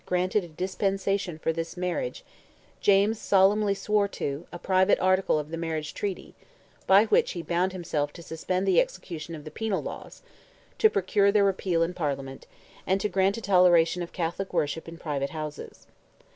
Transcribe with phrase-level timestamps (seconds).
[0.07, 2.23] granted a dispensation for this marriage,
[2.79, 6.33] James solemnly swore to, a private article of the marriage treaty,
[6.87, 10.23] by which he bound himself to suspend the execution of the Penal laws,
[10.79, 12.47] to procure their repeal in Parliament,
[12.87, 15.85] and to grant a toleration of Catholic worship in private houses.